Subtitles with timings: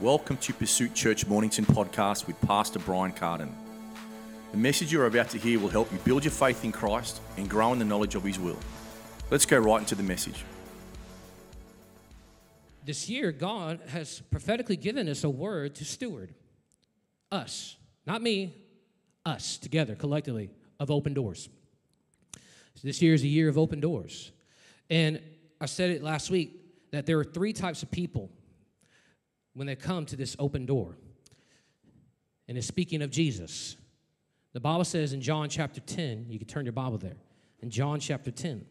[0.00, 3.54] Welcome to Pursuit Church Mornington podcast with Pastor Brian Carden.
[4.50, 7.48] The message you're about to hear will help you build your faith in Christ and
[7.48, 8.58] grow in the knowledge of His will.
[9.30, 10.44] Let's go right into the message.
[12.84, 16.34] This year, God has prophetically given us a word to steward.
[17.30, 18.56] Us, not me,
[19.24, 20.50] us together, collectively,
[20.80, 21.48] of open doors.
[22.34, 24.32] So this year is a year of open doors.
[24.90, 25.20] And
[25.60, 26.58] I said it last week
[26.90, 28.30] that there are three types of people
[29.54, 30.96] when they come to this open door.
[32.48, 33.76] And it's speaking of Jesus.
[34.52, 37.16] The Bible says in John chapter 10, you can turn your Bible there,
[37.60, 38.64] in John chapter 10.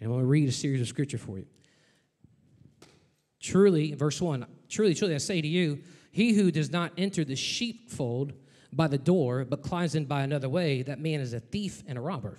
[0.00, 1.46] And I'm going to read a series of scripture for you.
[3.40, 5.80] Truly, verse 1 Truly, truly, I say to you,
[6.10, 8.32] he who does not enter the sheepfold
[8.72, 11.96] by the door, but climbs in by another way, that man is a thief and
[11.96, 12.38] a robber.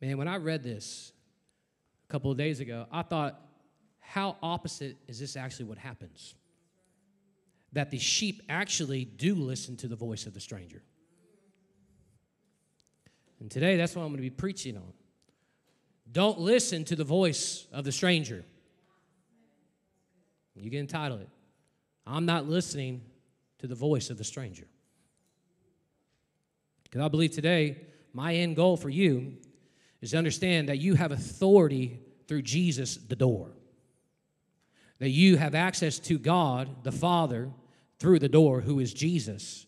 [0.00, 1.12] Man, when I read this
[2.08, 3.40] a couple of days ago, I thought,
[3.98, 6.34] how opposite is this actually what happens?
[7.72, 10.82] That the sheep actually do listen to the voice of the stranger.
[13.40, 14.92] And today, that's what I'm going to be preaching on.
[16.10, 18.44] Don't listen to the voice of the stranger.
[20.56, 21.28] You can entitle it.
[22.06, 23.02] I'm not listening
[23.58, 24.66] to the voice of the stranger.
[26.82, 27.78] Because I believe today,
[28.12, 29.36] my end goal for you
[30.00, 33.50] is to understand that you have authority through Jesus, the door.
[34.98, 37.50] That you have access to God, the Father,
[37.98, 39.66] through the door, who is Jesus.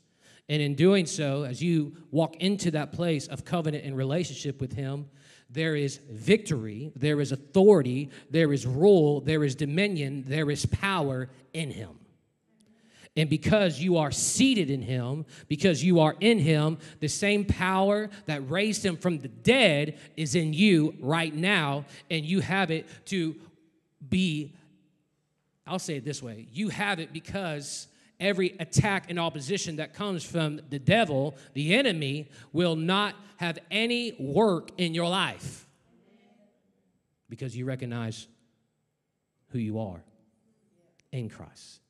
[0.49, 4.73] And in doing so, as you walk into that place of covenant and relationship with
[4.73, 5.09] Him,
[5.49, 11.31] there is victory, there is authority, there is rule, there is dominion, there is power
[11.53, 11.91] in Him.
[13.17, 18.09] And because you are seated in him, because you are in him, the same power
[18.25, 22.87] that raised him from the dead is in you right now, and you have it
[23.07, 23.37] to
[24.09, 24.55] be,
[25.67, 27.87] I'll say it this way you have it because
[28.19, 34.17] every attack and opposition that comes from the devil, the enemy, will not have any
[34.19, 35.67] work in your life
[37.29, 38.27] because you recognize
[39.51, 40.03] who you are
[41.11, 41.82] in Christ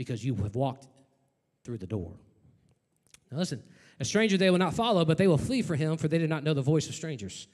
[0.00, 0.86] because you have walked
[1.62, 2.14] through the door.
[3.30, 3.62] Now, listen,
[4.00, 6.30] a stranger they will not follow, but they will flee for him, for they did
[6.30, 7.48] not know the voice of strangers.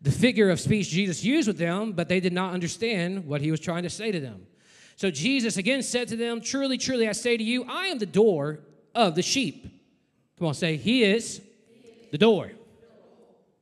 [0.00, 3.50] The figure of speech Jesus used with them, but they did not understand what he
[3.50, 4.46] was trying to say to them.
[4.96, 8.06] So Jesus again said to them, Truly, truly, I say to you, I am the
[8.06, 8.60] door
[8.94, 9.64] of the sheep.
[10.38, 11.42] Come on, say, He is
[12.12, 12.50] the door.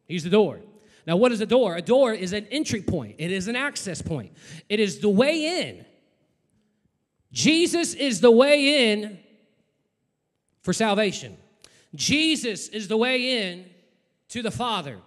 [0.06, 0.60] He's the door.
[1.08, 1.74] Now, what is a door?
[1.74, 4.30] A door is an entry point, it is an access point,
[4.68, 5.84] it is the way in.
[7.32, 9.18] Jesus is the way in
[10.62, 11.36] for salvation.
[11.94, 13.66] Jesus is the way in
[14.28, 14.98] to the Father.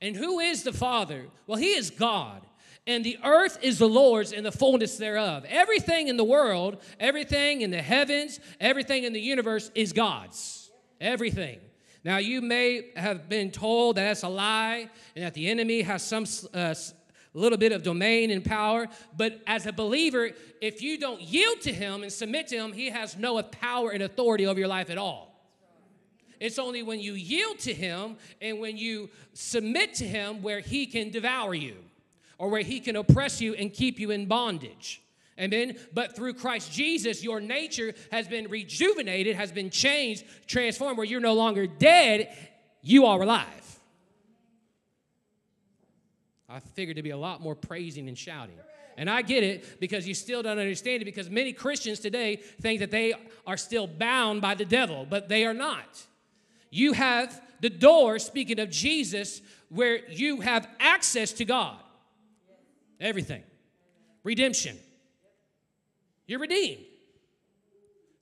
[0.00, 1.26] And who is the Father?
[1.46, 2.42] Well, He is God.
[2.86, 5.44] And the earth is the Lord's and the fullness thereof.
[5.48, 10.70] Everything in the world, everything in the heavens, everything in the universe is God's.
[11.00, 11.60] Everything.
[12.04, 16.02] Now, you may have been told that that's a lie and that the enemy has
[16.02, 16.24] some
[16.54, 16.74] uh,
[17.34, 18.88] a little bit of domain and power.
[19.16, 20.30] But as a believer,
[20.60, 24.02] if you don't yield to Him and submit to Him, He has no power and
[24.02, 25.28] authority over your life at all.
[26.40, 30.86] It's only when you yield to Him and when you submit to Him where He
[30.86, 31.76] can devour you
[32.38, 35.02] or where He can oppress you and keep you in bondage.
[35.38, 35.76] Amen.
[35.92, 41.20] But through Christ Jesus, your nature has been rejuvenated, has been changed, transformed, where you're
[41.20, 42.36] no longer dead,
[42.82, 43.67] you are alive.
[46.48, 48.56] I figured to be a lot more praising and shouting.
[48.96, 52.80] And I get it because you still don't understand it because many Christians today think
[52.80, 53.14] that they
[53.46, 56.04] are still bound by the devil, but they are not.
[56.70, 61.76] You have the door, speaking of Jesus, where you have access to God.
[63.00, 63.42] Everything.
[64.24, 64.76] Redemption.
[66.26, 66.84] You're redeemed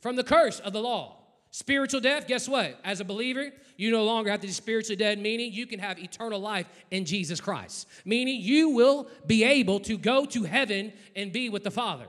[0.00, 1.16] from the curse of the law.
[1.50, 2.78] Spiritual death, guess what?
[2.84, 5.98] As a believer, you no longer have to be spiritually dead, meaning you can have
[5.98, 7.86] eternal life in Jesus Christ.
[8.04, 12.06] Meaning you will be able to go to heaven and be with the Father.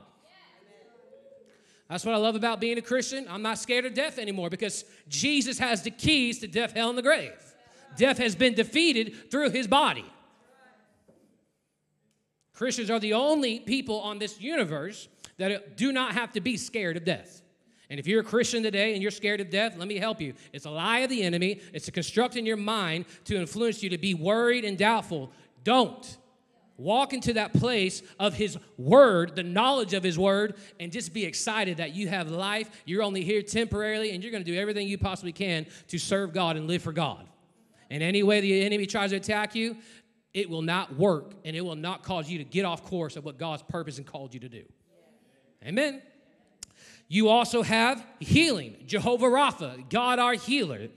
[1.88, 3.26] That's what I love about being a Christian.
[3.28, 6.98] I'm not scared of death anymore because Jesus has the keys to death, hell, and
[6.98, 7.32] the grave.
[7.96, 10.04] Death has been defeated through his body.
[12.52, 16.96] Christians are the only people on this universe that do not have to be scared
[16.96, 17.40] of death.
[17.90, 20.34] And if you're a Christian today and you're scared of death, let me help you.
[20.52, 21.60] It's a lie of the enemy.
[21.72, 25.32] It's a construct in your mind to influence you to be worried and doubtful.
[25.64, 26.18] Don't.
[26.76, 31.24] Walk into that place of His Word, the knowledge of His Word, and just be
[31.24, 32.70] excited that you have life.
[32.84, 36.32] You're only here temporarily, and you're going to do everything you possibly can to serve
[36.32, 37.26] God and live for God.
[37.90, 39.76] And any way the enemy tries to attack you,
[40.32, 43.24] it will not work, and it will not cause you to get off course of
[43.24, 44.62] what God's purpose and called you to do.
[45.66, 46.00] Amen.
[47.08, 50.88] You also have healing, Jehovah Rapha, God our healer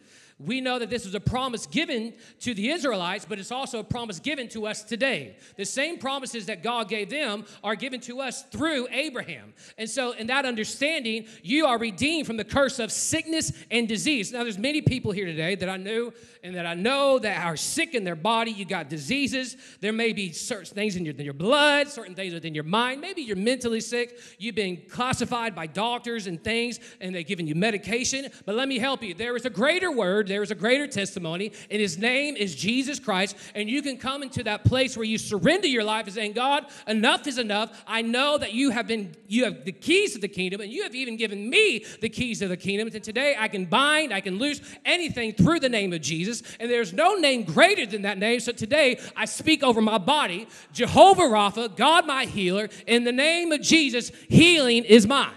[0.45, 3.83] we know that this was a promise given to the Israelites, but it's also a
[3.83, 5.37] promise given to us today.
[5.55, 9.53] The same promises that God gave them are given to us through Abraham.
[9.77, 14.31] And so, in that understanding, you are redeemed from the curse of sickness and disease.
[14.31, 16.13] Now, there's many people here today that I knew
[16.43, 18.51] and that I know that are sick in their body.
[18.51, 19.57] You got diseases.
[19.79, 23.01] There may be certain things in your, in your blood, certain things within your mind.
[23.01, 24.19] Maybe you're mentally sick.
[24.39, 28.27] You've been classified by doctors and things, and they've given you medication.
[28.45, 29.13] But let me help you.
[29.13, 32.99] There is a greater word there is a greater testimony, and his name is Jesus
[32.99, 33.35] Christ.
[33.53, 36.65] And you can come into that place where you surrender your life and saying, God,
[36.87, 37.83] enough is enough.
[37.85, 40.83] I know that you have been, you have the keys to the kingdom, and you
[40.83, 42.89] have even given me the keys of the kingdom.
[42.93, 46.30] And today I can bind, I can loose anything through the name of Jesus.
[46.59, 48.39] And there's no name greater than that name.
[48.39, 52.69] So today I speak over my body, Jehovah Rapha, God my healer.
[52.87, 55.33] In the name of Jesus, healing is mine.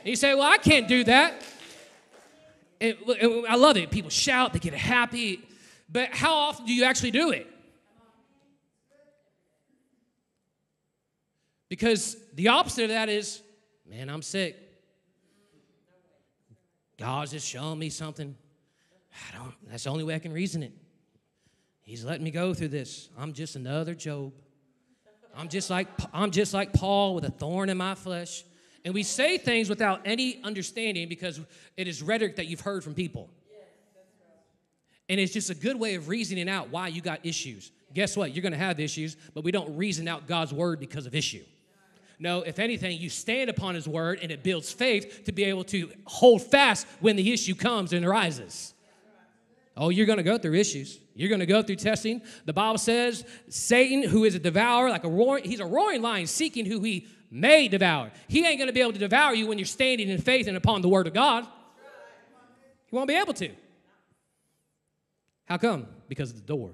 [0.00, 1.42] And you say, Well, I can't do that.
[2.80, 2.96] And
[3.48, 3.90] I love it.
[3.90, 5.46] People shout, they get happy.
[5.92, 7.46] But how often do you actually do it?
[11.68, 13.42] Because the opposite of that is,
[13.88, 14.56] man, I'm sick.
[16.98, 18.36] God's just showing me something.
[19.28, 20.72] I don't, that's the only way I can reason it.
[21.82, 23.08] He's letting me go through this.
[23.18, 24.32] I'm just another Job.
[25.36, 28.44] I'm just like I'm just like Paul with a thorn in my flesh.
[28.84, 31.40] And we say things without any understanding because
[31.76, 33.28] it is rhetoric that you've heard from people.
[35.08, 37.72] And it's just a good way of reasoning out why you got issues.
[37.92, 38.34] Guess what?
[38.34, 41.42] You're going to have issues, but we don't reason out God's word because of issue.
[42.20, 45.64] No, if anything, you stand upon his word and it builds faith to be able
[45.64, 48.74] to hold fast when the issue comes and arises.
[49.76, 50.98] Oh, you're going to go through issues.
[51.14, 52.22] You're going to go through testing.
[52.44, 56.26] The Bible says Satan, who is a devourer, like a roaring, he's a roaring lion
[56.26, 58.10] seeking who he may devour.
[58.28, 60.56] He ain't going to be able to devour you when you're standing in faith and
[60.56, 61.46] upon the word of God.
[62.86, 63.50] He won't be able to.
[65.44, 65.86] How come?
[66.08, 66.72] Because of the door.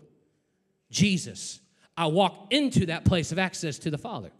[0.90, 1.60] Jesus.
[1.96, 4.30] I walk into that place of access to the Father.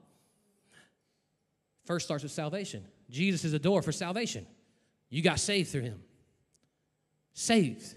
[1.85, 2.85] First starts with salvation.
[3.09, 4.47] Jesus is a door for salvation.
[5.09, 6.03] You got saved through him.
[7.33, 7.95] Saved.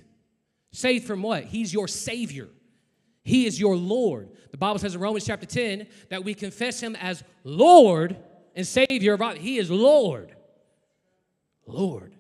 [0.71, 1.45] Saved from what?
[1.45, 2.47] He's your Savior.
[3.23, 4.29] He is your Lord.
[4.51, 8.17] The Bible says in Romans chapter 10 that we confess Him as Lord
[8.55, 10.35] and Savior of He is Lord.
[11.65, 12.15] Lord.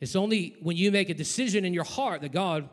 [0.00, 2.68] It's only when you make a decision in your heart that God,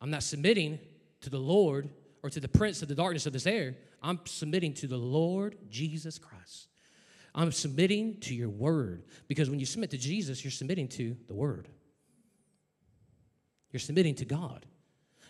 [0.00, 0.78] I'm not submitting
[1.22, 1.90] to the Lord
[2.22, 3.76] or to the prince of the darkness of this air.
[4.02, 6.68] I'm submitting to the Lord Jesus Christ.
[7.34, 11.34] I'm submitting to your word because when you submit to Jesus, you're submitting to the
[11.34, 11.68] word.
[13.72, 14.66] You're submitting to God.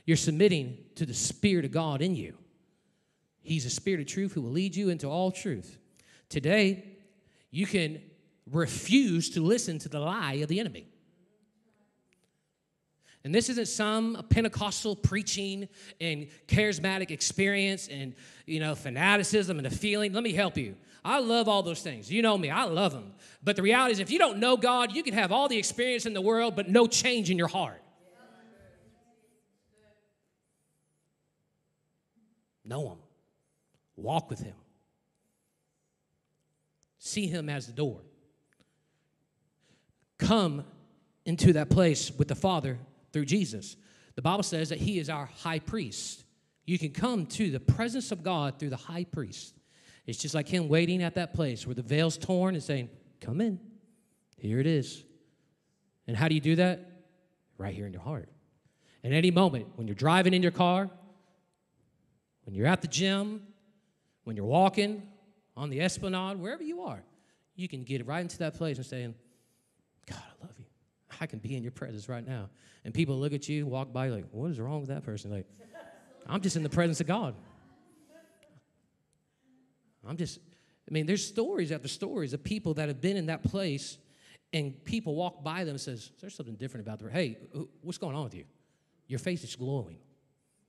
[0.04, 2.36] You're submitting to the Spirit of God in you.
[3.42, 5.78] He's a Spirit of truth who will lead you into all truth.
[6.28, 6.84] Today,
[7.50, 8.00] you can
[8.50, 10.86] refuse to listen to the lie of the enemy.
[13.24, 15.68] And this isn't some Pentecostal preaching
[16.00, 18.14] and charismatic experience and
[18.46, 20.12] you know fanaticism and a feeling.
[20.12, 20.74] Let me help you.
[21.04, 22.10] I love all those things.
[22.10, 23.12] You know me, I love them.
[23.42, 26.06] But the reality is, if you don't know God, you can have all the experience
[26.06, 27.81] in the world, but no change in your heart.
[32.64, 32.98] Know Him,
[33.96, 34.54] walk with Him,
[36.98, 38.00] see Him as the door.
[40.18, 40.64] Come
[41.24, 42.78] into that place with the Father
[43.12, 43.76] through Jesus.
[44.14, 46.24] The Bible says that He is our high priest.
[46.64, 49.54] You can come to the presence of God through the high priest.
[50.06, 52.88] It's just like Him waiting at that place where the veil's torn and saying,
[53.20, 53.60] Come in.
[54.36, 55.04] Here it is.
[56.08, 56.90] And how do you do that?
[57.58, 58.28] Right here in your heart.
[59.04, 60.90] At any moment, when you're driving in your car,
[62.44, 63.42] when you're at the gym,
[64.24, 65.02] when you're walking
[65.56, 67.02] on the esplanade, wherever you are,
[67.54, 69.14] you can get right into that place and saying,
[70.08, 70.64] God, I love you.
[71.20, 72.48] I can be in your presence right now.
[72.84, 75.30] And people look at you, walk by, like, what is wrong with that person?
[75.30, 75.46] Like,
[76.26, 77.34] I'm just in the presence of God.
[80.06, 83.44] I'm just, I mean, there's stories after stories of people that have been in that
[83.44, 83.98] place
[84.52, 87.10] and people walk by them and says, there's something different about them.
[87.10, 87.38] Hey,
[87.82, 88.44] what's going on with you?
[89.06, 89.98] Your face is glowing.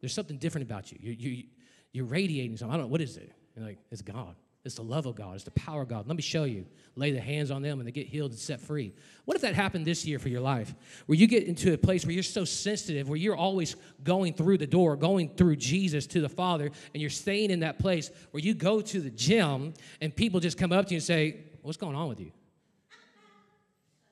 [0.01, 0.99] There's something different about you.
[1.01, 1.43] You, you,
[1.93, 2.73] You're radiating something.
[2.73, 2.91] I don't know.
[2.91, 3.31] What is it?
[3.55, 4.35] You're like, it's God.
[4.65, 5.35] It's the love of God.
[5.35, 6.07] It's the power of God.
[6.07, 6.65] Let me show you.
[6.95, 8.93] Lay the hands on them and they get healed and set free.
[9.25, 10.73] What if that happened this year for your life?
[11.05, 14.59] Where you get into a place where you're so sensitive, where you're always going through
[14.59, 18.41] the door, going through Jesus to the Father, and you're staying in that place where
[18.41, 21.77] you go to the gym and people just come up to you and say, What's
[21.77, 22.31] going on with you?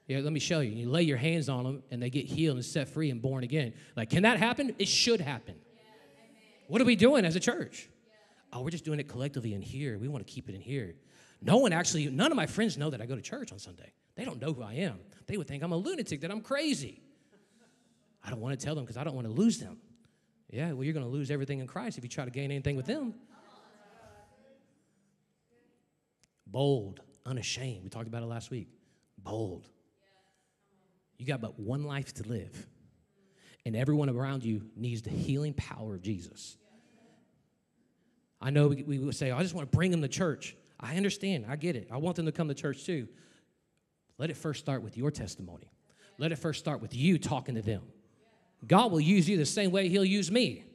[0.07, 0.71] Yeah, let me show you.
[0.71, 3.43] You lay your hands on them and they get healed and set free and born
[3.43, 3.73] again.
[3.95, 4.75] Like, can that happen?
[4.79, 5.55] It should happen.
[6.71, 7.89] What are we doing as a church?
[8.53, 9.99] Oh, we're just doing it collectively in here.
[9.99, 10.95] We want to keep it in here.
[11.41, 13.91] No one actually, none of my friends know that I go to church on Sunday.
[14.15, 14.97] They don't know who I am.
[15.27, 17.01] They would think I'm a lunatic, that I'm crazy.
[18.23, 19.79] I don't want to tell them because I don't want to lose them.
[20.49, 22.77] Yeah, well, you're going to lose everything in Christ if you try to gain anything
[22.77, 23.15] with them.
[26.47, 27.83] Bold, unashamed.
[27.83, 28.69] We talked about it last week.
[29.17, 29.67] Bold.
[31.17, 32.65] You got but one life to live,
[33.65, 36.55] and everyone around you needs the healing power of Jesus.
[38.41, 40.55] I know we, we would say, I just want to bring them to church.
[40.79, 41.45] I understand.
[41.47, 41.87] I get it.
[41.91, 43.07] I want them to come to church too.
[44.17, 45.71] Let it first start with your testimony.
[46.17, 47.83] Let it first start with you talking to them.
[48.65, 50.65] God will use you the same way He'll use me.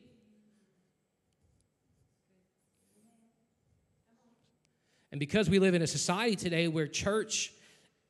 [5.12, 7.52] And because we live in a society today where church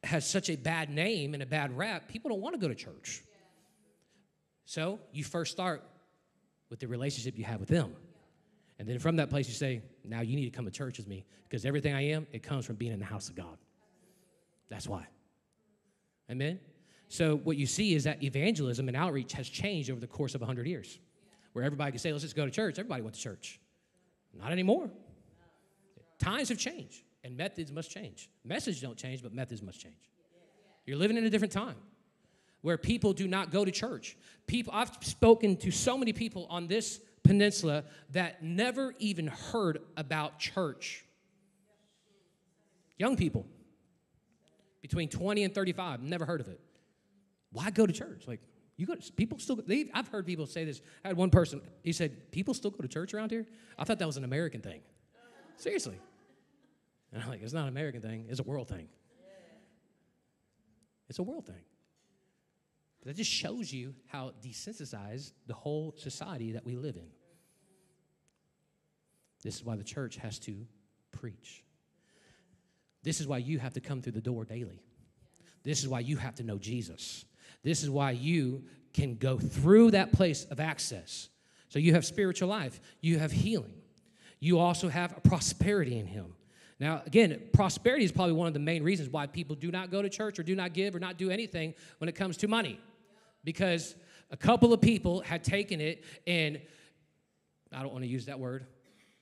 [0.02, 2.74] has such a bad name and a bad rap, people don't want to go to
[2.74, 3.22] church.
[4.64, 5.82] So you first start
[6.70, 7.94] with the relationship you have with them.
[8.78, 11.08] And then from that place, you say, now you need to come to church with
[11.08, 13.56] me because everything I am, it comes from being in the house of God.
[14.68, 15.06] That's why.
[16.30, 16.60] Amen?
[17.08, 20.40] So what you see is that evangelism and outreach has changed over the course of
[20.40, 20.98] 100 years.
[21.52, 22.78] Where everybody could say, let's just go to church.
[22.78, 23.60] Everybody went to church.
[24.34, 24.90] Not anymore.
[26.18, 28.28] Times have changed, and methods must change.
[28.44, 30.10] Messages don't change, but methods must change.
[30.84, 31.76] You're living in a different time
[32.62, 34.16] where people do not go to church.
[34.46, 40.38] People, I've spoken to so many people on this peninsula that never even heard about
[40.38, 41.04] church.
[42.98, 43.46] Young people,
[44.80, 46.60] between 20 and 35, never heard of it.
[47.52, 48.24] Why go to church?
[48.26, 48.40] Like,
[48.76, 50.80] you go, to, people still, they, I've heard people say this.
[51.04, 53.46] I had one person, he said, People still go to church around here?
[53.78, 54.80] I thought that was an American thing.
[55.56, 55.98] Seriously.
[57.12, 58.88] And I'm like, It's not an American thing, it's a world thing.
[61.08, 61.62] It's a world thing.
[63.06, 67.06] That just shows you how desensitized the whole society that we live in.
[69.44, 70.66] This is why the church has to
[71.12, 71.62] preach.
[73.04, 74.82] This is why you have to come through the door daily.
[75.62, 77.24] This is why you have to know Jesus.
[77.62, 81.28] This is why you can go through that place of access.
[81.68, 83.74] So you have spiritual life, you have healing,
[84.40, 86.34] you also have a prosperity in Him.
[86.80, 90.02] Now, again, prosperity is probably one of the main reasons why people do not go
[90.02, 92.80] to church or do not give or not do anything when it comes to money.
[93.46, 93.94] Because
[94.32, 96.60] a couple of people had taken it and
[97.72, 98.66] I don't want to use that word,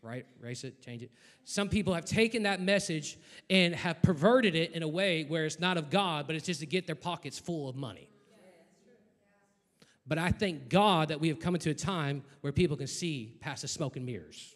[0.01, 0.25] right?
[0.41, 1.11] Race it, change it.
[1.45, 3.19] Some people have taken that message
[3.51, 6.61] and have perverted it in a way where it's not of God, but it's just
[6.61, 8.09] to get their pockets full of money.
[10.07, 13.37] But I thank God that we have come into a time where people can see
[13.41, 14.54] past the smoke and mirrors.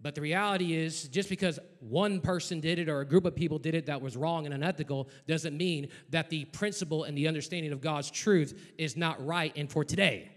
[0.00, 3.58] But the reality is, just because one person did it or a group of people
[3.58, 7.72] did it that was wrong and unethical doesn't mean that the principle and the understanding
[7.72, 10.30] of God's truth is not right and for today.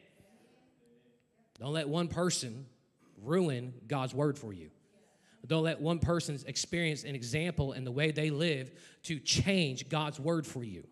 [1.59, 2.65] Don't let one person
[3.21, 4.71] ruin God's word for you.
[5.45, 8.71] Don't let one person's experience and example and the way they live
[9.03, 10.87] to change God's word for you.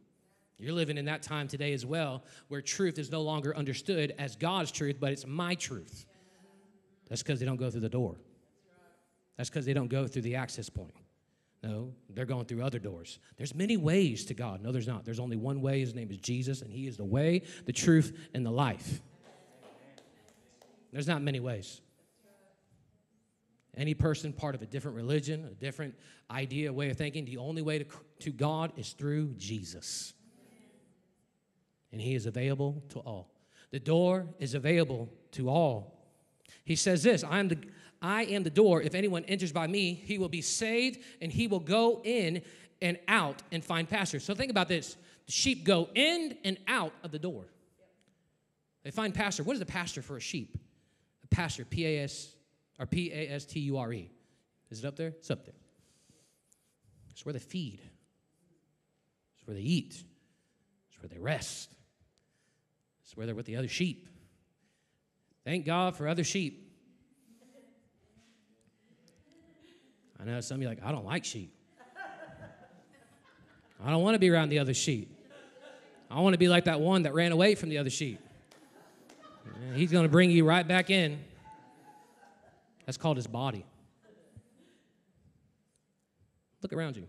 [0.60, 4.36] You're living in that time today as well where truth is no longer understood as
[4.36, 6.06] God's truth, but it's my truth.
[7.08, 8.18] That's because they don't go through the door.
[9.40, 10.94] That's because they don't go through the access point.
[11.64, 13.20] No, they're going through other doors.
[13.38, 14.62] There's many ways to God.
[14.62, 15.06] No, there's not.
[15.06, 15.80] There's only one way.
[15.80, 19.00] His name is Jesus, and He is the way, the truth, and the life.
[20.92, 21.80] There's not many ways.
[23.78, 25.96] Any person part of a different religion, a different
[26.30, 27.86] idea, way of thinking, the only way to,
[28.20, 30.16] to God is through Jesus.
[31.94, 33.32] And He is available to all.
[33.72, 35.96] The door is available to all.
[36.66, 37.58] He says this I am the,
[38.02, 38.82] I am the door.
[38.82, 42.42] If anyone enters by me, he will be saved and he will go in
[42.82, 44.20] and out and find pasture.
[44.20, 47.46] So think about this the sheep go in and out of the door.
[48.84, 49.44] They find pasture.
[49.44, 50.58] What is a pasture for a sheep?
[51.24, 52.34] A pasture, P A S
[52.80, 54.10] or P A S T U R E.
[54.72, 55.10] Is it up there?
[55.10, 55.56] It's up there.
[57.20, 57.82] It's where they feed,
[59.36, 60.02] it's where they eat,
[60.88, 61.76] it's where they rest,
[63.04, 64.08] it's where they're with the other sheep.
[65.44, 66.69] Thank God for other sheep.
[70.20, 71.54] I know some of you like, I don't like sheep.
[73.84, 75.16] I don't want to be around the other sheep.
[76.12, 78.20] I want to be like that one that ran away from the other sheep.
[79.74, 81.20] He's going to bring you right back in.
[82.86, 83.66] That's called his body.
[86.62, 87.08] Look around you.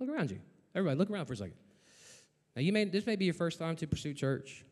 [0.00, 0.40] Look around you.
[0.74, 1.54] Everybody, look around for a second.
[2.56, 4.64] Now, you may this may be your first time to Pursuit Church.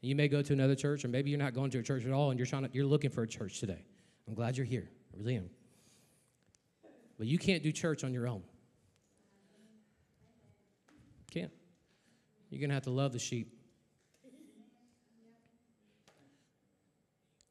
[0.00, 2.10] You may go to another church, or maybe you're not going to a church at
[2.10, 3.84] all, and you're trying to, you're looking for a church today.
[4.26, 4.90] I'm glad you're here.
[5.14, 5.48] I really am.
[7.18, 8.42] But you can't do church on your own.
[11.30, 11.52] Can't.
[12.50, 13.54] You're gonna have to love the sheep.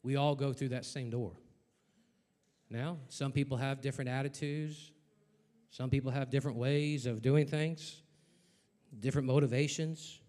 [0.04, 1.34] We all go through that same door.
[2.70, 4.92] Now, some people have different attitudes,
[5.70, 8.02] some people have different ways of doing things,
[9.00, 10.22] different motivations,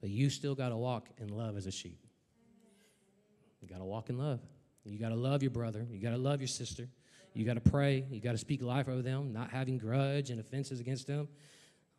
[0.00, 1.98] but you still got to walk in love as a sheep.
[3.60, 4.40] You got to walk in love.
[4.84, 5.86] You got to love your brother.
[5.90, 6.88] You got to love your sister.
[7.36, 8.02] You got to pray.
[8.10, 11.28] You got to speak life over them, not having grudge and offenses against them.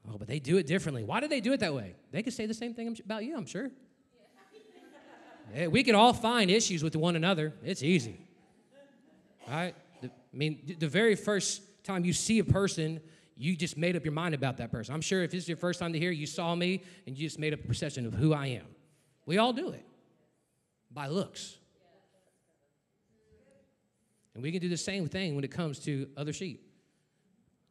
[0.09, 1.03] Oh, but they do it differently.
[1.03, 1.95] Why do they do it that way?
[2.11, 3.69] They could say the same thing about you, I'm sure.
[5.55, 7.53] Yeah, we can all find issues with one another.
[7.63, 8.19] It's easy.
[9.47, 9.75] Right?
[10.03, 12.99] I mean, the very first time you see a person,
[13.37, 14.93] you just made up your mind about that person.
[14.95, 17.27] I'm sure if this is your first time to hear, you saw me and you
[17.27, 18.65] just made up a perception of who I am.
[19.27, 19.85] We all do it
[20.91, 21.57] by looks.
[24.37, 26.61] And we can do the same thing when it comes to other sheep.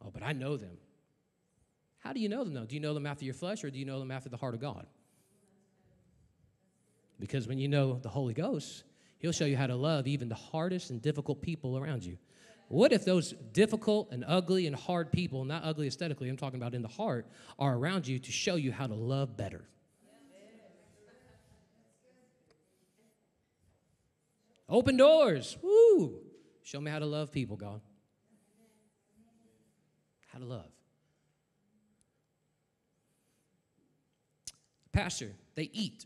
[0.03, 0.77] Oh, but I know them.
[1.99, 2.65] How do you know them though?
[2.65, 4.53] Do you know them after your flesh or do you know them after the heart
[4.53, 4.85] of God?
[7.21, 8.83] Because when you know the Holy Ghost,
[9.19, 12.17] He'll show you how to love even the hardest and difficult people around you.
[12.67, 16.73] What if those difficult and ugly and hard people, not ugly aesthetically, I'm talking about
[16.73, 19.63] in the heart, are around you to show you how to love better?
[24.67, 25.57] Open doors.
[25.61, 26.26] Woo!
[26.67, 27.79] Show me how to love people, God.
[30.33, 30.67] How to love.
[34.91, 36.05] Pastor, they eat.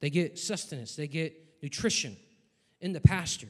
[0.00, 2.18] They get sustenance, they get nutrition
[2.82, 3.48] in the pasture.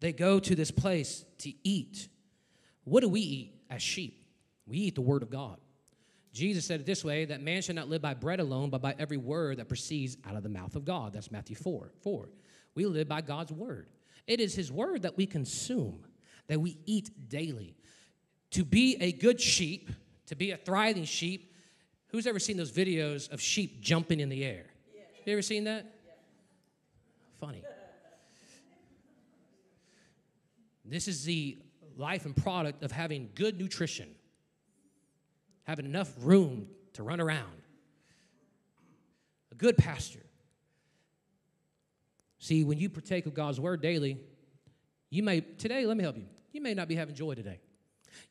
[0.00, 2.08] They go to this place to eat.
[2.82, 4.26] What do we eat as sheep?
[4.66, 5.58] We eat the word of God.
[6.32, 8.96] Jesus said it this way that man shall not live by bread alone, but by
[8.98, 11.12] every word that proceeds out of the mouth of God.
[11.12, 11.92] That's Matthew 4.
[12.02, 12.28] 4.
[12.74, 13.86] We live by God's word.
[14.26, 16.04] It is his word that we consume,
[16.48, 17.76] that we eat daily.
[18.52, 19.90] To be a good sheep,
[20.26, 21.52] to be a thriving sheep,
[22.08, 24.66] who's ever seen those videos of sheep jumping in the air?
[25.24, 25.92] You ever seen that?
[27.40, 27.62] Funny.
[30.84, 31.58] This is the
[31.96, 34.08] life and product of having good nutrition,
[35.64, 37.62] having enough room to run around,
[39.50, 40.25] a good pasture.
[42.38, 44.18] See, when you partake of God's word daily,
[45.10, 46.26] you may, today, let me help you.
[46.52, 47.60] You may not be having joy today.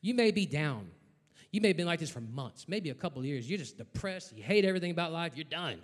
[0.00, 0.88] You may be down.
[1.52, 3.48] You may have been like this for months, maybe a couple years.
[3.48, 4.36] You're just depressed.
[4.36, 5.32] You hate everything about life.
[5.36, 5.80] You're done.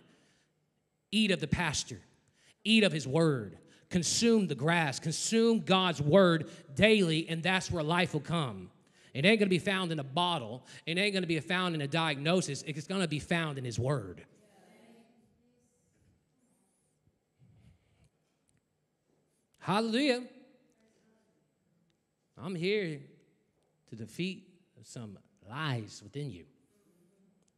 [1.11, 2.01] Eat of the pasture,
[2.65, 3.59] eat of his word,
[3.91, 8.71] consume the grass, consume God's word daily, and that's where life will come.
[9.13, 11.87] It ain't gonna be found in a bottle, it ain't gonna be found in a
[11.87, 14.25] diagnosis, it's gonna be found in his word.
[19.63, 20.25] Hallelujah.
[22.37, 22.99] I'm here
[23.91, 24.49] to defeat
[24.83, 25.17] some
[25.49, 26.47] lies within you.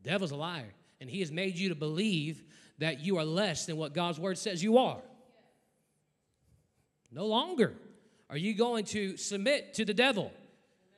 [0.03, 2.43] Devil's a liar, and he has made you to believe
[2.79, 5.01] that you are less than what God's word says you are.
[7.11, 7.73] No longer
[8.29, 10.31] are you going to submit to the devil,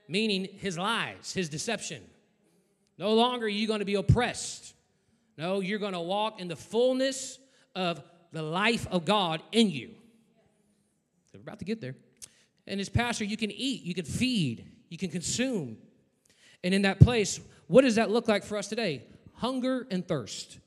[0.09, 2.03] meaning his lies, his deception.
[2.99, 4.75] No longer are you going to be oppressed.
[5.39, 7.39] No, you're going to walk in the fullness
[7.77, 9.91] of the life of God in you.
[11.39, 11.95] We're about to get there.
[12.67, 15.79] And as pastor, you can eat, you can feed, you can consume.
[16.65, 19.05] And in that place, what does that look like for us today?
[19.35, 20.59] Hunger and thirst.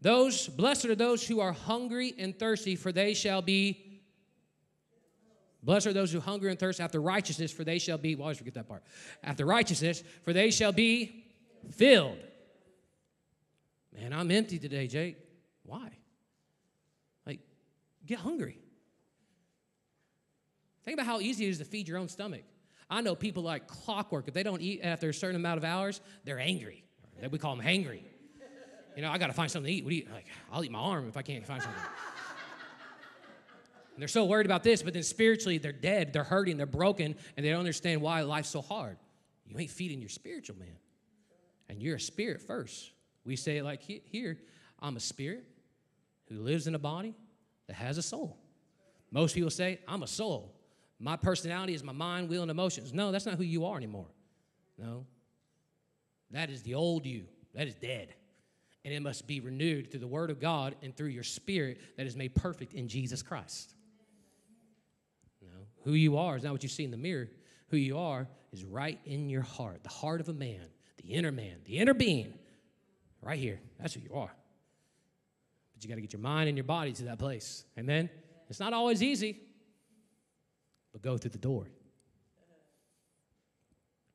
[0.00, 4.00] Those, blessed are those who are hungry and thirsty, for they shall be.
[5.62, 8.16] Blessed are those who hunger and thirst after righteousness, for they shall be.
[8.16, 8.82] Well, always forget that part.
[9.22, 11.24] After righteousness, for they shall be
[11.70, 12.18] filled.
[13.94, 15.18] Man, I'm empty today, Jake.
[15.62, 15.90] Why?
[17.26, 17.40] Like,
[18.04, 18.58] get hungry.
[20.84, 22.42] Think about how easy it is to feed your own stomach.
[22.90, 24.28] I know people like clockwork.
[24.28, 26.84] If they don't eat after a certain amount of hours, they're angry.
[27.30, 28.02] We call them hangry.
[28.96, 29.84] You know, I got to find something to eat.
[29.84, 30.26] What do you like?
[30.52, 31.80] I'll eat my arm if I can't find something.
[33.94, 37.14] and they're so worried about this, but then spiritually they're dead, they're hurting, they're broken,
[37.36, 38.98] and they don't understand why life's so hard.
[39.46, 40.76] You ain't feeding your spiritual man.
[41.68, 42.92] And you're a spirit first.
[43.24, 44.38] We say like here
[44.80, 45.44] I'm a spirit
[46.28, 47.14] who lives in a body
[47.68, 48.36] that has a soul.
[49.10, 50.54] Most people say, I'm a soul.
[51.02, 52.92] My personality is my mind, will, and emotions.
[52.92, 54.06] No, that's not who you are anymore.
[54.78, 55.04] No.
[56.30, 57.24] That is the old you.
[57.54, 58.14] That is dead
[58.84, 62.06] and it must be renewed through the Word of God and through your spirit that
[62.06, 63.74] is made perfect in Jesus Christ.
[65.40, 65.66] No.
[65.84, 67.28] Who you are is not what you see in the mirror.
[67.68, 70.66] Who you are is right in your heart, the heart of a man,
[71.02, 72.34] the inner man, the inner being.
[73.20, 73.60] Right here.
[73.78, 74.34] That's who you are.
[75.74, 77.64] But you got to get your mind and your body to that place.
[77.78, 78.10] Amen?
[78.50, 79.38] It's not always easy,
[80.92, 81.66] but go through the door.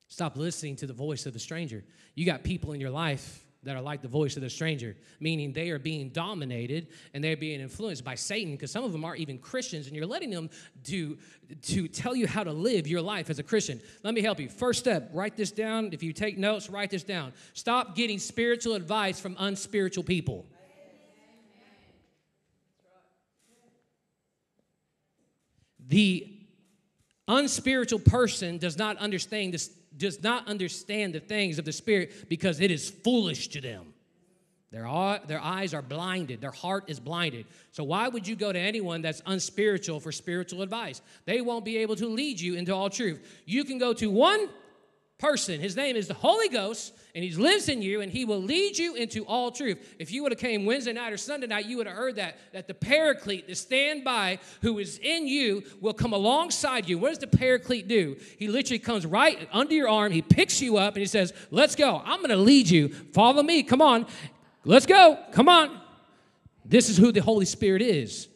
[0.07, 1.83] Stop listening to the voice of the stranger.
[2.15, 5.51] You got people in your life that are like the voice of the stranger, meaning
[5.51, 9.19] they are being dominated and they're being influenced by Satan because some of them aren't
[9.19, 10.49] even Christians and you're letting them
[10.85, 11.17] to,
[11.63, 13.81] to tell you how to live your life as a Christian.
[14.03, 14.47] Let me help you.
[14.47, 15.89] First step, write this down.
[15.91, 17.33] If you take notes, write this down.
[17.53, 20.45] Stop getting spiritual advice from unspiritual people.
[25.87, 26.36] The
[27.27, 32.59] unspiritual person does not understand this does not understand the things of the Spirit because
[32.61, 33.93] it is foolish to them.
[34.71, 37.45] Their, their eyes are blinded, their heart is blinded.
[37.71, 41.01] So, why would you go to anyone that's unspiritual for spiritual advice?
[41.25, 43.41] They won't be able to lead you into all truth.
[43.45, 44.49] You can go to one
[45.17, 45.59] person.
[45.59, 48.77] His name is the Holy Ghost, and he lives in you, and he will lead
[48.77, 49.95] you into all truth.
[49.97, 52.37] If you would have came Wednesday night or Sunday night, you would have heard that
[52.53, 56.99] that the Paraclete, the standby who is in you, will come alongside you.
[56.99, 58.17] What does the Paraclete do?
[58.37, 60.11] He literally comes right under your arm.
[60.11, 62.01] He picks you up, and he says, "Let's go.
[62.05, 62.89] I'm going to lead you.
[62.89, 63.63] Follow me.
[63.63, 64.05] Come on,
[64.65, 65.17] let's go.
[65.31, 65.81] Come on."
[66.63, 68.27] This is who the Holy Spirit is.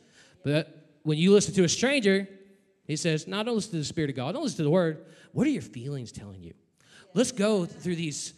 [0.43, 2.27] But when you listen to a stranger,
[2.87, 4.31] he says, "No, don't listen to the Spirit of God.
[4.31, 5.05] Don't listen to the Word.
[5.33, 6.55] What are your feelings telling you?"
[7.13, 8.33] Let's go through these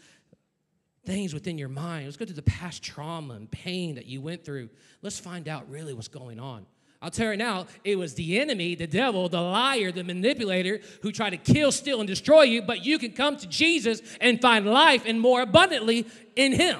[1.06, 2.06] things within your mind.
[2.06, 4.70] Let's go through the past trauma and pain that you went through.
[5.02, 6.66] Let's find out really what's going on.
[7.02, 11.12] I'll tell you now, it was the enemy, the devil, the liar, the manipulator who
[11.12, 14.66] tried to kill, steal, and destroy you, but you can come to Jesus and find
[14.66, 16.06] life and more abundantly
[16.38, 16.80] in him.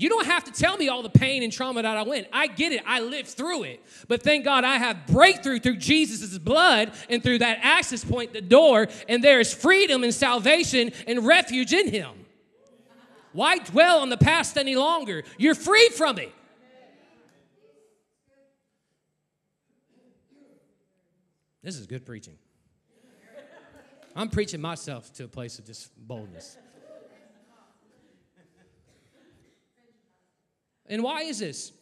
[0.00, 2.28] You don't have to tell me all the pain and trauma that I went.
[2.32, 2.82] I get it.
[2.86, 3.84] I lived through it.
[4.06, 8.40] But thank God I have breakthrough through Jesus' blood and through that access point, the
[8.40, 12.12] door, and there is freedom and salvation and refuge in Him.
[13.32, 15.24] Why dwell on the past any longer?
[15.36, 16.32] You're free from it.
[21.60, 22.38] This is good preaching.
[24.14, 26.56] I'm preaching myself to a place of just boldness.
[30.88, 31.72] And why is this?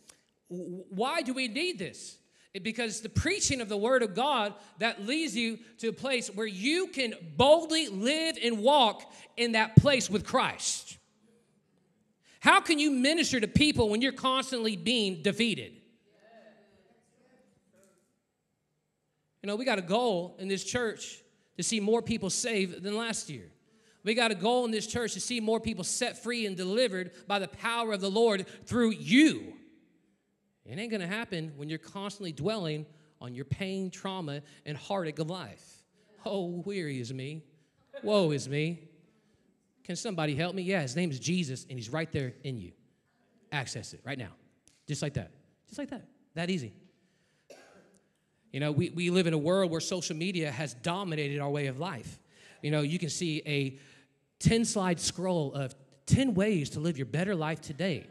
[0.48, 2.18] Why do we need this?
[2.62, 6.46] Because the preaching of the Word of God that leads you to a place where
[6.46, 10.96] you can boldly live and walk in that place with Christ.
[12.40, 15.72] How can you minister to people when you're constantly being defeated?
[19.42, 21.22] You know, we got a goal in this church
[21.56, 23.50] to see more people saved than last year.
[24.06, 27.10] We got a goal in this church to see more people set free and delivered
[27.26, 29.52] by the power of the Lord through you.
[30.64, 32.86] It ain't gonna happen when you're constantly dwelling
[33.20, 35.82] on your pain, trauma, and heartache of life.
[36.24, 37.42] Oh, weary is me.
[38.04, 38.88] Woe is me.
[39.82, 40.62] Can somebody help me?
[40.62, 42.70] Yeah, his name is Jesus, and he's right there in you.
[43.50, 44.30] Access it right now.
[44.86, 45.32] Just like that.
[45.66, 46.06] Just like that.
[46.34, 46.74] That easy.
[48.52, 51.66] You know, we, we live in a world where social media has dominated our way
[51.66, 52.20] of life.
[52.62, 53.78] You know, you can see a
[54.40, 55.74] 10 slide scroll of
[56.06, 58.06] 10 ways to live your better life today.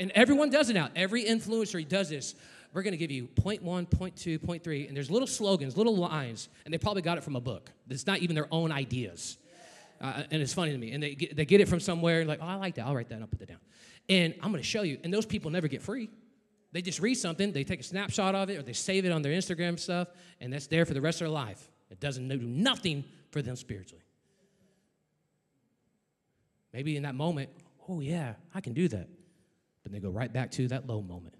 [0.00, 0.90] And everyone does it now.
[0.96, 2.34] Every influencer does this.
[2.72, 5.76] We're going to give you point one, point two, point three, and there's little slogans,
[5.76, 7.70] little lines, and they probably got it from a book.
[7.90, 9.36] It's not even their own ideas.
[10.00, 10.92] Uh, and it's funny to me.
[10.92, 12.86] And they get, they get it from somewhere, and like, oh, I like that.
[12.86, 13.20] I'll write that.
[13.20, 13.60] I'll put that down.
[14.08, 14.98] And I'm going to show you.
[15.04, 16.08] And those people never get free.
[16.72, 19.20] They just read something, they take a snapshot of it, or they save it on
[19.20, 20.08] their Instagram stuff,
[20.40, 21.70] and that's there for the rest of their life.
[21.90, 24.02] It doesn't do nothing for them spiritually.
[26.72, 27.50] Maybe in that moment,
[27.88, 29.08] oh yeah, I can do that.
[29.82, 31.34] But they go right back to that low moment.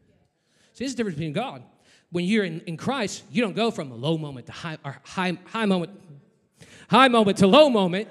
[0.75, 1.63] See, this is the difference between God.
[2.11, 4.99] When you're in, in Christ, you don't go from a low moment to high, or
[5.03, 5.91] high, high moment,
[6.89, 8.09] high moment to low moment.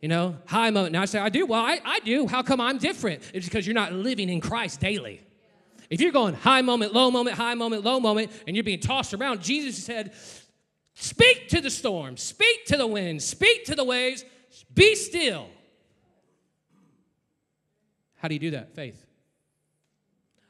[0.00, 0.92] You know, high moment.
[0.92, 1.46] Now I say, I do.
[1.46, 2.26] Well, I, I do.
[2.26, 3.22] How come I'm different?
[3.34, 5.20] It's because you're not living in Christ daily.
[5.90, 9.12] If you're going high moment, low moment, high moment, low moment, and you're being tossed
[9.12, 10.12] around, Jesus said,
[10.94, 14.24] Speak to the storm, speak to the wind, speak to the waves,
[14.72, 15.48] be still.
[18.20, 18.74] How do you do that?
[18.74, 19.06] Faith.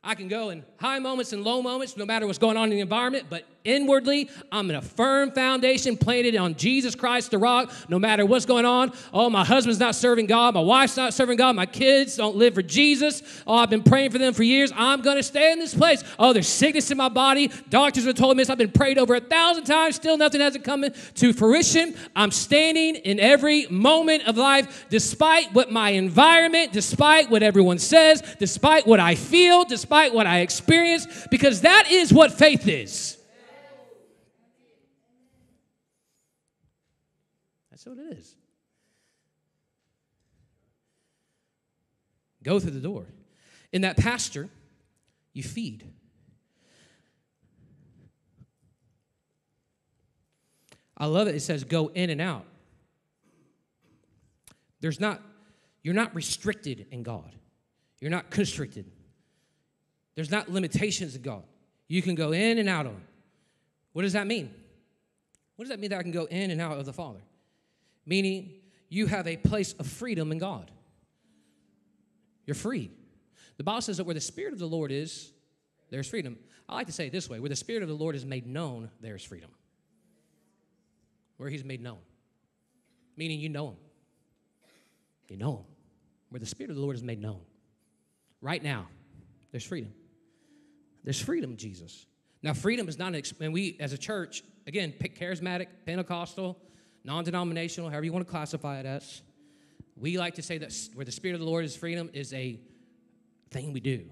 [0.02, 2.71] I can go in high moments and low moments, no matter what's going on in
[2.71, 7.71] the environment, but inwardly, I'm in a firm foundation planted on Jesus Christ, the rock,
[7.90, 8.90] no matter what's going on.
[9.12, 10.55] Oh, my husband's not serving God.
[10.55, 11.55] My wife's not serving God.
[11.55, 13.23] My kids don't live for Jesus.
[13.47, 14.73] Oh, I've been praying for them for years.
[14.75, 16.03] I'm going to stay in this place.
[16.19, 17.51] Oh, there's sickness in my body.
[17.69, 18.49] Doctors have told me this.
[18.49, 19.97] I've been prayed over a thousand times.
[19.97, 21.95] Still nothing hasn't come to fruition.
[22.16, 28.23] I'm standing in every moment of life, despite what my environment, despite what everyone says,
[28.38, 33.18] despite what I feel, despite what I experience, experience because that is what faith is.
[37.70, 38.37] That's what it is.
[42.42, 43.06] Go through the door.
[43.72, 44.48] In that pasture,
[45.33, 45.85] you feed.
[50.96, 51.35] I love it.
[51.35, 52.44] It says go in and out.
[54.80, 55.20] There's not,
[55.83, 57.35] you're not restricted in God.
[58.00, 58.90] You're not constricted.
[60.20, 61.44] There's not limitations in God.
[61.88, 63.02] You can go in and out of Him.
[63.94, 64.54] What does that mean?
[65.56, 67.22] What does that mean that I can go in and out of the Father?
[68.04, 68.50] Meaning
[68.90, 70.70] you have a place of freedom in God.
[72.44, 72.90] You're free.
[73.56, 75.33] The Bible says that where the Spirit of the Lord is,
[75.88, 76.37] there's freedom.
[76.68, 78.46] I like to say it this way where the Spirit of the Lord is made
[78.46, 79.48] known, there's freedom.
[81.38, 82.00] Where He's made known,
[83.16, 83.76] meaning you know Him.
[85.30, 85.64] You know Him.
[86.28, 87.40] Where the Spirit of the Lord is made known.
[88.42, 88.87] Right now,
[89.50, 89.94] there's freedom.
[91.05, 92.07] There's freedom, Jesus.
[92.43, 96.59] Now, freedom is not an, and we as a church, again, charismatic, Pentecostal,
[97.05, 99.23] non denominational, however you want to classify it as,
[99.97, 102.59] we like to say that where the Spirit of the Lord is freedom is a
[103.51, 104.05] thing we do.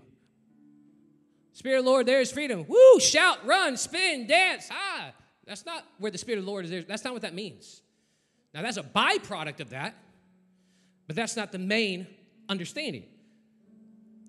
[1.52, 2.66] Spirit of the Lord, there is freedom.
[2.68, 4.68] Woo, shout, run, spin, dance.
[4.70, 5.12] Ah,
[5.46, 6.82] that's not where the Spirit of the Lord is there.
[6.82, 7.82] That's not what that means.
[8.54, 9.94] Now, that's a byproduct of that,
[11.06, 12.06] but that's not the main
[12.48, 13.04] understanding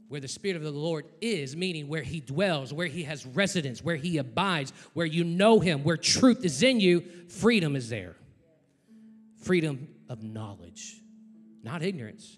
[0.10, 3.84] where the Spirit of the Lord is, meaning where He dwells, where He has residence,
[3.84, 8.15] where He abides, where you know Him, where truth is in you, freedom is there.
[9.43, 10.95] Freedom of knowledge,
[11.63, 12.38] not ignorance.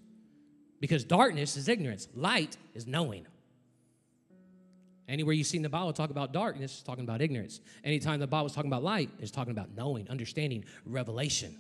[0.82, 3.26] Because darkness is ignorance, light is knowing.
[5.08, 7.60] Anywhere you see in the Bible talk about darkness, talking about ignorance.
[7.84, 11.56] Anytime the Bible is talking about light, it's talking about knowing, understanding, revelation.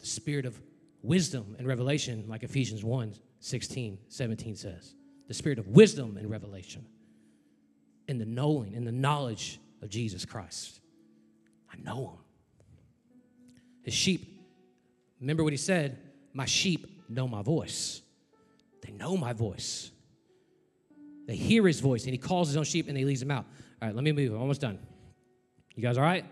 [0.00, 0.60] The spirit of
[1.02, 4.94] wisdom and revelation, like Ephesians 1 16, 17 says.
[5.28, 6.84] The spirit of wisdom and revelation,
[8.08, 10.80] in the knowing, in the knowledge of Jesus Christ.
[11.72, 12.18] I know him.
[13.82, 14.40] His sheep,
[15.20, 15.98] remember what he said?
[16.32, 18.02] My sheep know my voice.
[18.82, 19.90] They know my voice.
[21.26, 23.44] They hear his voice, and he calls his own sheep and he leads them out.
[23.80, 24.32] All right, let me move.
[24.32, 24.78] I'm almost done.
[25.74, 26.24] You guys all right?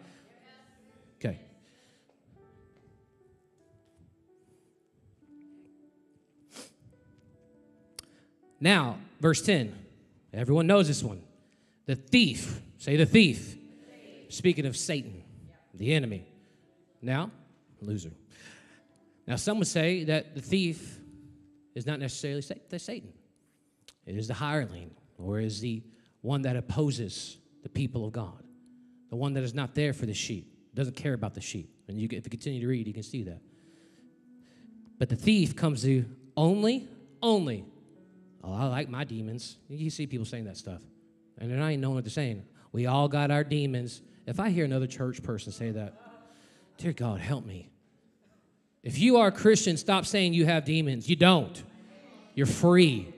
[8.61, 9.75] Now, verse 10.
[10.33, 11.23] Everyone knows this one.
[11.87, 13.57] The thief, say the thief.
[14.29, 15.23] Speaking of Satan,
[15.73, 16.27] the enemy.
[17.01, 17.31] Now,
[17.81, 18.11] loser.
[19.27, 20.99] Now, some would say that the thief
[21.75, 23.13] is not necessarily Satan.
[24.05, 25.83] It is the hireling, or is the
[26.23, 28.43] one that opposes the people of God,
[29.11, 31.71] the one that is not there for the sheep, doesn't care about the sheep.
[31.89, 33.41] And you, if you continue to read, you can see that.
[34.99, 36.05] But the thief comes to
[36.37, 36.89] only,
[37.23, 37.65] only
[38.47, 39.59] Oh, I like my demons.
[39.69, 40.81] You see people saying that stuff.
[41.39, 42.45] And they're not even knowing what they're saying.
[42.71, 44.03] We all got our demons.
[44.27, 45.95] If I hear another church person say that,
[46.79, 47.71] dear God, help me.
[48.85, 51.09] If you are a Christian, stop saying you have demons.
[51.09, 51.61] You don't.
[52.35, 53.13] You're free.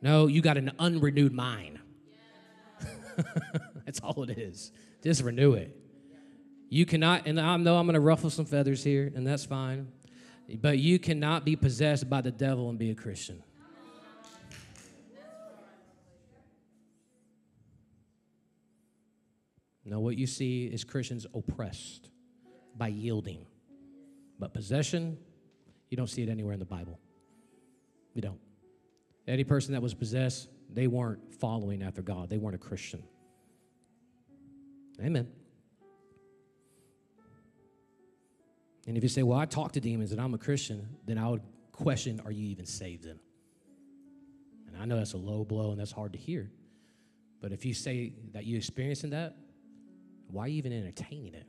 [0.00, 1.78] No, you got an unrenewed mind.
[3.84, 4.72] That's all it is.
[5.02, 5.76] Just renew it.
[6.70, 9.88] You cannot, and I know I'm going to ruffle some feathers here, and that's fine.
[10.58, 13.42] But you cannot be possessed by the devil and be a Christian.
[19.84, 22.10] No, what you see is Christians oppressed
[22.76, 23.44] by yielding.
[24.38, 25.18] But possession,
[25.88, 27.00] you don't see it anywhere in the Bible.
[28.14, 28.40] You don't.
[29.26, 33.02] Any person that was possessed, they weren't following after God, they weren't a Christian.
[35.02, 35.28] Amen.
[38.90, 41.28] And if you say, well, I talk to demons and I'm a Christian, then I
[41.28, 43.20] would question, are you even saved then?
[44.66, 46.50] And I know that's a low blow and that's hard to hear.
[47.40, 49.36] But if you say that you're experiencing that,
[50.26, 51.46] why are you even entertaining it?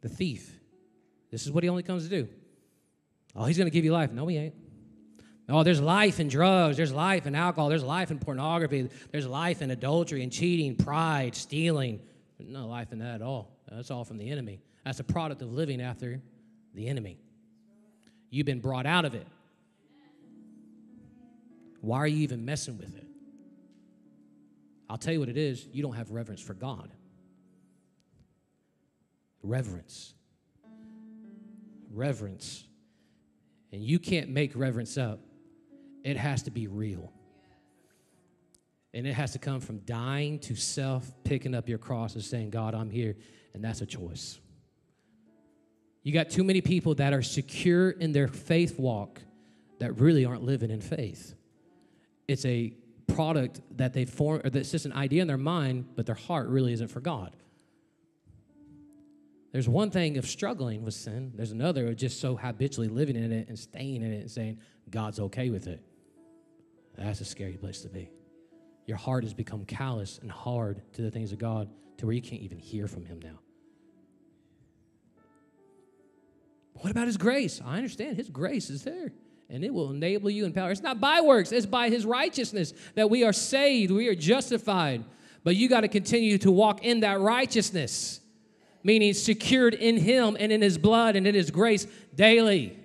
[0.00, 0.58] The thief,
[1.30, 2.26] this is what he only comes to do.
[3.36, 4.12] Oh, he's going to give you life.
[4.12, 4.54] No, he ain't.
[5.50, 9.62] Oh, there's life in drugs, there's life in alcohol, there's life in pornography, there's life
[9.62, 12.00] in adultery and cheating, pride, stealing.
[12.38, 13.56] There's no life in that at all.
[13.70, 14.60] That's all from the enemy.
[14.84, 16.20] That's a product of living after
[16.74, 17.18] the enemy.
[18.28, 19.26] You've been brought out of it.
[21.80, 23.06] Why are you even messing with it?
[24.90, 26.90] I'll tell you what it is you don't have reverence for God.
[29.42, 30.12] Reverence.
[31.90, 32.64] Reverence.
[33.72, 35.20] And you can't make reverence up
[36.08, 37.12] it has to be real.
[38.94, 42.50] And it has to come from dying to self, picking up your cross and saying,
[42.50, 43.16] God, I'm here.
[43.52, 44.40] And that's a choice.
[46.02, 49.20] You got too many people that are secure in their faith walk
[49.80, 51.34] that really aren't living in faith.
[52.26, 52.72] It's a
[53.06, 56.48] product that they form, or that's just an idea in their mind, but their heart
[56.48, 57.36] really isn't for God.
[59.52, 61.32] There's one thing of struggling with sin.
[61.34, 64.58] There's another of just so habitually living in it and staying in it and saying
[64.90, 65.82] God's okay with it.
[66.98, 68.10] That's a scary place to be.
[68.86, 72.22] Your heart has become callous and hard to the things of God to where you
[72.22, 73.38] can't even hear from Him now.
[76.74, 77.60] What about His grace?
[77.64, 79.12] I understand His grace is there
[79.50, 80.70] and it will enable you in power.
[80.70, 85.04] It's not by works, it's by His righteousness that we are saved, we are justified.
[85.44, 88.20] But you got to continue to walk in that righteousness,
[88.82, 92.78] meaning secured in Him and in His blood and in His grace daily.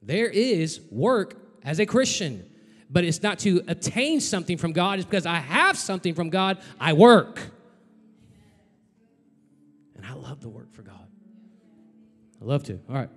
[0.00, 2.49] There is work as a Christian,
[2.90, 6.58] but it's not to attain something from God, it's because I have something from God,
[6.78, 7.40] I work.
[9.96, 11.06] And I love to work for God.
[12.40, 12.80] I love to.
[12.88, 13.10] All right.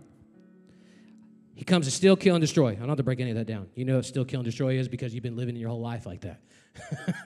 [1.56, 2.72] He comes to steal, kill, and destroy.
[2.72, 3.68] I don't have to break any of that down.
[3.76, 6.06] You know what steal, kill, and destroy is because you've been living your whole life
[6.06, 6.42] like that.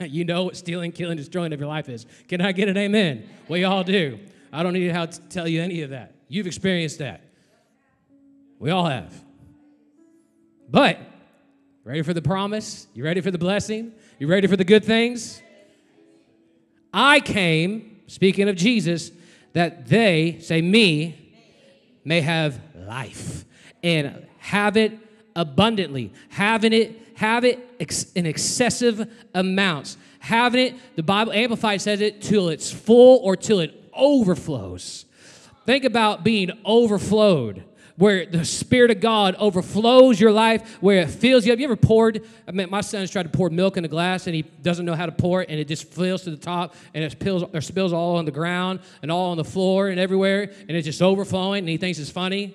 [0.00, 2.06] you know what stealing, killing, destroying of your life is.
[2.28, 3.28] Can I get an amen?
[3.48, 4.18] We all do.
[4.52, 6.14] I don't need to tell you any of that.
[6.28, 7.22] You've experienced that.
[8.58, 9.12] We all have.
[10.70, 11.00] But,
[11.88, 12.86] ready for the promise?
[12.92, 13.92] You ready for the blessing?
[14.18, 15.40] You ready for the good things?
[16.92, 19.10] I came, speaking of Jesus,
[19.54, 21.32] that they, say me,
[22.04, 23.46] may have life
[23.82, 24.98] and have it
[25.34, 26.12] abundantly.
[26.28, 29.96] Having it, have it ex- in excessive amounts.
[30.18, 35.06] Having it, the Bible Amplified says it till it's full or till it overflows.
[35.64, 37.64] Think about being overflowed
[37.98, 41.58] where the Spirit of God overflows your life, where it fills you up.
[41.58, 42.24] You ever poured?
[42.46, 44.94] I mean, my son's tried to pour milk in a glass and he doesn't know
[44.94, 47.60] how to pour it, and it just fills to the top and it spills, or
[47.60, 51.02] spills all on the ground and all on the floor and everywhere, and it's just
[51.02, 52.54] overflowing, and he thinks it's funny.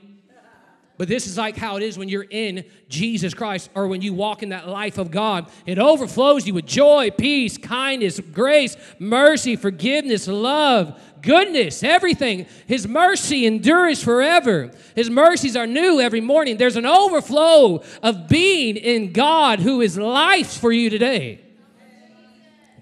[0.97, 4.13] But this is like how it is when you're in Jesus Christ or when you
[4.13, 5.49] walk in that life of God.
[5.65, 12.45] It overflows you with joy, peace, kindness, grace, mercy, forgiveness, love, goodness, everything.
[12.67, 14.71] His mercy endures forever.
[14.95, 16.57] His mercies are new every morning.
[16.57, 21.41] There's an overflow of being in God who is life for you today.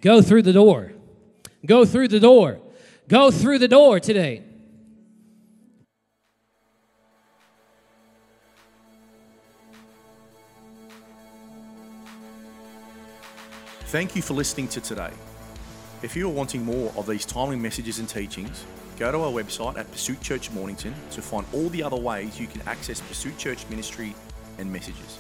[0.02, 0.92] Go through the door.
[1.66, 2.60] Go through the door.
[3.08, 4.44] Go through the door today.
[13.92, 15.12] Thank you for listening to today.
[16.02, 18.64] If you are wanting more of these timely messages and teachings,
[18.98, 22.48] go to our website at Pursuit Church Mornington to find all the other ways you
[22.48, 24.16] can access Pursuit Church ministry
[24.60, 25.20] and messages.